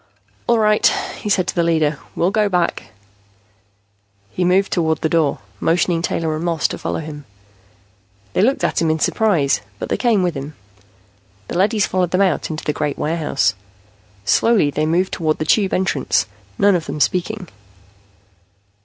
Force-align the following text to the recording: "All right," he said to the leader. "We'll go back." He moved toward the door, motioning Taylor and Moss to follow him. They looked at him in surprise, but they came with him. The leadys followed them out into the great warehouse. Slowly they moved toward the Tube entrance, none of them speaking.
"All 0.47 0.57
right," 0.57 0.87
he 1.19 1.29
said 1.29 1.45
to 1.49 1.53
the 1.53 1.61
leader. 1.61 1.99
"We'll 2.15 2.31
go 2.31 2.49
back." 2.49 2.85
He 4.31 4.43
moved 4.43 4.73
toward 4.73 4.99
the 5.01 5.09
door, 5.09 5.41
motioning 5.59 6.01
Taylor 6.01 6.35
and 6.35 6.43
Moss 6.43 6.67
to 6.69 6.79
follow 6.79 6.97
him. 7.01 7.25
They 8.33 8.41
looked 8.41 8.63
at 8.63 8.81
him 8.81 8.89
in 8.89 8.97
surprise, 8.97 9.61
but 9.77 9.89
they 9.89 9.97
came 9.97 10.23
with 10.23 10.33
him. 10.33 10.55
The 11.49 11.57
leadys 11.59 11.85
followed 11.85 12.09
them 12.09 12.21
out 12.21 12.49
into 12.49 12.63
the 12.63 12.73
great 12.73 12.97
warehouse. 12.97 13.53
Slowly 14.25 14.71
they 14.71 14.87
moved 14.87 15.13
toward 15.13 15.37
the 15.37 15.45
Tube 15.45 15.71
entrance, 15.71 16.25
none 16.57 16.73
of 16.75 16.87
them 16.87 16.99
speaking. 16.99 17.47